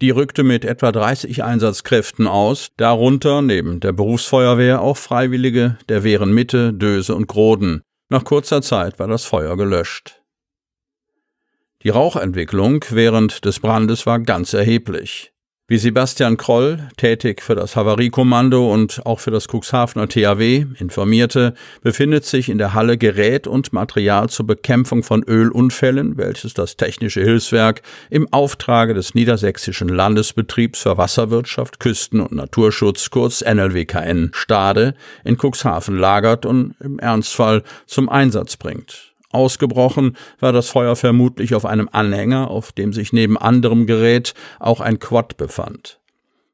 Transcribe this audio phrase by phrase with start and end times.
[0.00, 6.32] Die rückte mit etwa 30 Einsatzkräften aus, darunter neben der Berufsfeuerwehr auch Freiwillige der Wehren
[6.32, 7.82] Mitte, Döse und Groden.
[8.08, 10.22] Nach kurzer Zeit war das Feuer gelöscht.
[11.82, 15.32] Die Rauchentwicklung während des Brandes war ganz erheblich.
[15.70, 21.52] Wie Sebastian Kroll, tätig für das Havariekommando und auch für das Cuxhavener THW, informierte,
[21.82, 27.20] befindet sich in der Halle Gerät und Material zur Bekämpfung von Ölunfällen, welches das Technische
[27.20, 35.36] Hilfswerk im Auftrage des Niedersächsischen Landesbetriebs für Wasserwirtschaft, Küsten- und Naturschutz, kurz NLWKN, Stade, in
[35.36, 39.07] Cuxhaven lagert und im Ernstfall zum Einsatz bringt.
[39.30, 44.80] Ausgebrochen war das Feuer vermutlich auf einem Anhänger, auf dem sich neben anderem Gerät auch
[44.80, 46.00] ein Quad befand.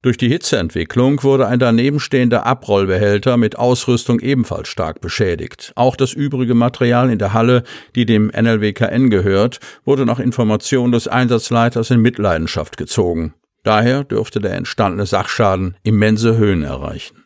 [0.00, 5.72] Durch die Hitzeentwicklung wurde ein danebenstehender Abrollbehälter mit Ausrüstung ebenfalls stark beschädigt.
[5.74, 7.64] Auch das übrige Material in der Halle,
[7.96, 13.34] die dem NLWKN gehört, wurde nach Information des Einsatzleiters in Mitleidenschaft gezogen.
[13.64, 17.24] Daher dürfte der entstandene Sachschaden immense Höhen erreichen.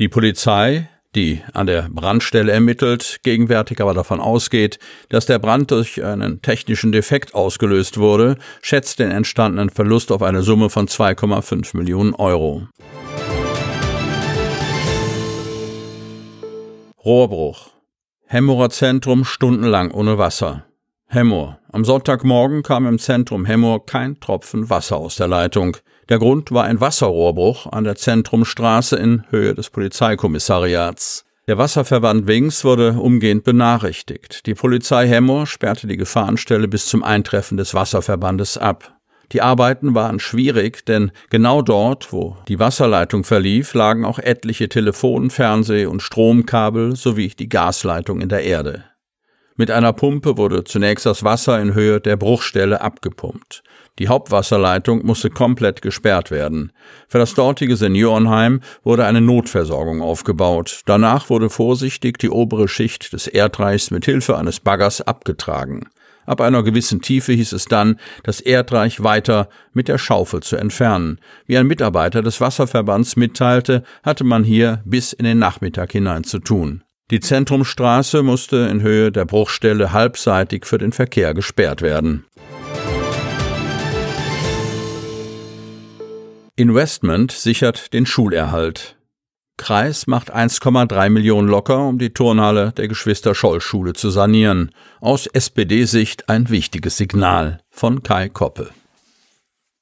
[0.00, 6.02] Die Polizei die an der Brandstelle ermittelt, gegenwärtig aber davon ausgeht, dass der Brand durch
[6.02, 12.14] einen technischen Defekt ausgelöst wurde, schätzt den entstandenen Verlust auf eine Summe von 2,5 Millionen
[12.14, 12.68] Euro.
[17.04, 17.70] Rohrbruch.
[18.26, 20.66] Hemmorer Zentrum stundenlang ohne Wasser.
[21.06, 21.59] Hemmor.
[21.72, 25.76] Am Sonntagmorgen kam im Zentrum Hemmor kein Tropfen Wasser aus der Leitung.
[26.08, 31.24] Der Grund war ein Wasserrohrbruch an der Zentrumstraße in Höhe des Polizeikommissariats.
[31.46, 34.46] Der Wasserverband Wings wurde umgehend benachrichtigt.
[34.46, 38.96] Die Polizei Hemmoor sperrte die Gefahrenstelle bis zum Eintreffen des Wasserverbandes ab.
[39.30, 45.30] Die Arbeiten waren schwierig, denn genau dort, wo die Wasserleitung verlief, lagen auch etliche Telefon-,
[45.30, 48.84] Fernseh- und Stromkabel sowie die Gasleitung in der Erde.
[49.60, 53.62] Mit einer Pumpe wurde zunächst das Wasser in Höhe der Bruchstelle abgepumpt.
[53.98, 56.72] Die Hauptwasserleitung musste komplett gesperrt werden.
[57.08, 60.80] Für das dortige Seniorenheim wurde eine Notversorgung aufgebaut.
[60.86, 65.90] Danach wurde vorsichtig die obere Schicht des Erdreichs mit Hilfe eines Baggers abgetragen.
[66.24, 71.20] Ab einer gewissen Tiefe hieß es dann, das Erdreich weiter mit der Schaufel zu entfernen.
[71.44, 76.38] Wie ein Mitarbeiter des Wasserverbands mitteilte, hatte man hier bis in den Nachmittag hinein zu
[76.38, 76.82] tun.
[77.10, 82.24] Die Zentrumstraße musste in Höhe der Bruchstelle halbseitig für den Verkehr gesperrt werden.
[86.54, 88.96] Investment sichert den Schulerhalt.
[89.56, 94.70] Kreis macht 1,3 Millionen locker, um die Turnhalle der Geschwister Scholl Schule zu sanieren.
[95.00, 98.70] Aus SPD-Sicht ein wichtiges Signal von Kai Koppe.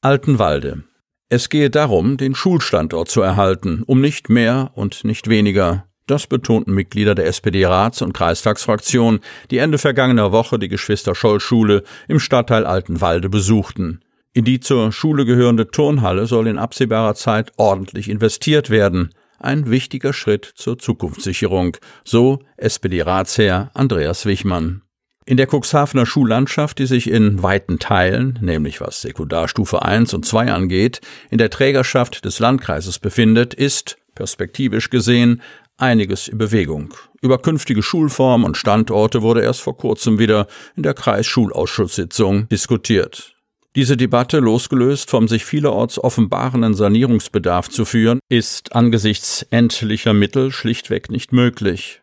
[0.01, 0.85] Altenwalde.
[1.29, 5.85] Es gehe darum, den Schulstandort zu erhalten, um nicht mehr und nicht weniger.
[6.09, 9.21] Das betonten Mitglieder der SPD-Rats- und Kreistagsfraktion,
[9.51, 14.01] die Ende vergangener Woche die Geschwister Scholl Schule im Stadtteil Altenwalde besuchten.
[14.33, 19.11] In die zur Schule gehörende Turnhalle soll in absehbarer Zeit ordentlich investiert werden.
[19.39, 24.81] Ein wichtiger Schritt zur Zukunftssicherung, so SPD-Ratsherr Andreas Wichmann.
[25.27, 30.53] In der Cuxhavener Schullandschaft, die sich in weiten Teilen, nämlich was Sekundarstufe 1 und 2
[30.53, 35.43] angeht, in der Trägerschaft des Landkreises befindet, ist, perspektivisch gesehen,
[35.79, 36.95] einiges in Bewegung.
[37.23, 40.47] Über künftige Schulformen und Standorte wurde erst vor kurzem wieder
[40.77, 43.35] in der Kreisschulausschusssitzung diskutiert.
[43.77, 51.11] Diese Debatte, losgelöst vom sich vielerorts offenbarenden Sanierungsbedarf zu führen, ist angesichts endlicher Mittel schlichtweg
[51.11, 52.03] nicht möglich.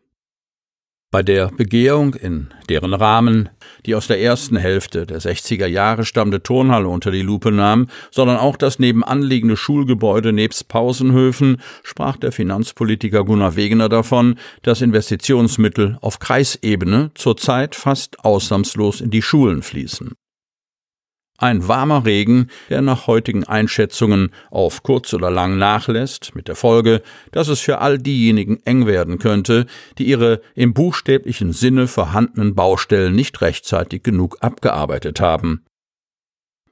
[1.16, 3.48] Bei der Begehung, in deren Rahmen
[3.86, 8.36] die aus der ersten Hälfte der 60er Jahre stammende Turnhalle unter die Lupe nahm, sondern
[8.36, 16.20] auch das nebenanliegende Schulgebäude nebst Pausenhöfen, sprach der Finanzpolitiker Gunnar Wegener davon, dass Investitionsmittel auf
[16.20, 20.16] Kreisebene zurzeit fast ausnahmslos in die Schulen fließen.
[21.38, 27.02] Ein warmer Regen, der nach heutigen Einschätzungen auf kurz oder lang nachlässt, mit der Folge,
[27.32, 29.66] dass es für all diejenigen eng werden könnte,
[29.98, 35.66] die ihre im buchstäblichen Sinne vorhandenen Baustellen nicht rechtzeitig genug abgearbeitet haben.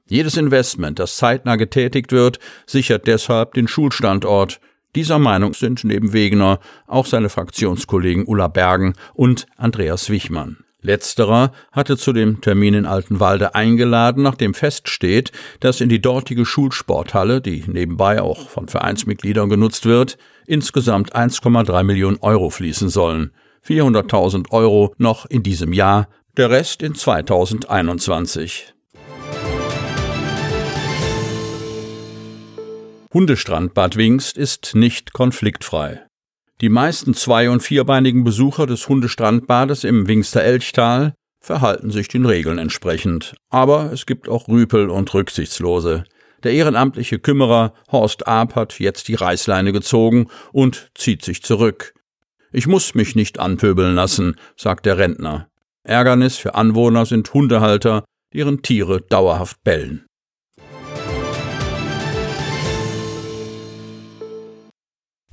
[0.08, 4.60] Jedes Investment, das zeitnah getätigt wird, sichert deshalb den Schulstandort.
[4.94, 10.58] Dieser Meinung sind neben Wegener auch seine Fraktionskollegen Ulla Bergen und Andreas Wichmann.
[10.84, 17.40] Letzterer hatte zu dem Termin in Altenwalde eingeladen, nachdem feststeht, dass in die dortige Schulsporthalle,
[17.40, 23.32] die nebenbei auch von Vereinsmitgliedern genutzt wird, insgesamt 1,3 Millionen Euro fließen sollen.
[23.66, 28.74] 400.000 Euro noch in diesem Jahr, der Rest in 2021.
[33.14, 36.02] Hundestrand Bad Wingst ist nicht konfliktfrei.
[36.60, 42.58] Die meisten zwei- und vierbeinigen Besucher des Hundestrandbades im Wingster Elchtal verhalten sich den Regeln
[42.58, 43.34] entsprechend.
[43.50, 46.04] Aber es gibt auch Rüpel und Rücksichtslose.
[46.42, 51.94] Der ehrenamtliche Kümmerer Horst Arp hat jetzt die Reißleine gezogen und zieht sich zurück.
[52.52, 55.48] Ich muss mich nicht anpöbeln lassen, sagt der Rentner.
[55.82, 60.06] Ärgernis für Anwohner sind Hundehalter, deren Tiere dauerhaft bellen.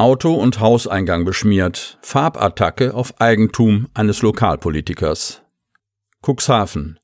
[0.02, 2.00] Auto und Hauseingang beschmiert.
[2.02, 5.44] Farbattacke auf Eigentum eines Lokalpolitikers.
[6.26, 6.98] Cuxhaven.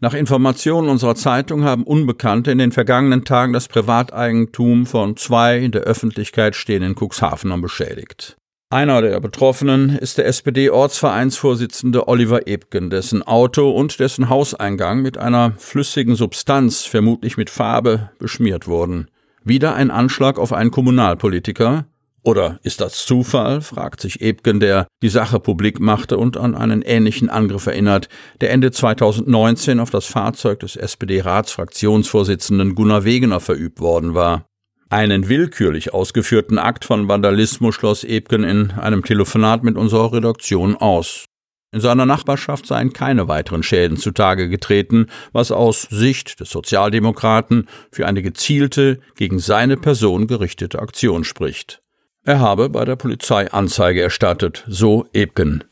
[0.00, 5.72] Nach Informationen unserer Zeitung haben Unbekannte in den vergangenen Tagen das Privateigentum von zwei in
[5.72, 8.38] der Öffentlichkeit stehenden Cuxhavenern beschädigt.
[8.70, 15.52] Einer der Betroffenen ist der SPD-Ortsvereinsvorsitzende Oliver Ebgen, dessen Auto und dessen Hauseingang mit einer
[15.58, 19.10] flüssigen Substanz, vermutlich mit Farbe, beschmiert wurden.
[19.44, 21.84] Wieder ein Anschlag auf einen Kommunalpolitiker,
[22.22, 23.60] oder ist das Zufall?
[23.60, 28.08] fragt sich Ebgen, der die Sache publik machte und an einen ähnlichen Angriff erinnert,
[28.40, 34.44] der Ende 2019 auf das Fahrzeug des SPD-Ratsfraktionsvorsitzenden Gunnar Wegener verübt worden war.
[34.90, 41.26] Einen willkürlich ausgeführten Akt von Vandalismus schloss Ebgen in einem Telefonat mit unserer Redaktion aus.
[41.70, 48.06] In seiner Nachbarschaft seien keine weiteren Schäden zutage getreten, was aus Sicht des Sozialdemokraten für
[48.06, 51.80] eine gezielte, gegen seine Person gerichtete Aktion spricht.
[52.28, 55.64] Er habe bei der Polizei Anzeige erstattet, so Ebgen.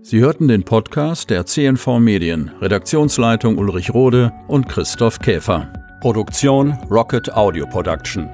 [0.00, 5.70] Sie hörten den Podcast der CNV Medien, Redaktionsleitung Ulrich Rode und Christoph Käfer.
[6.00, 8.30] Produktion Rocket Audio Production.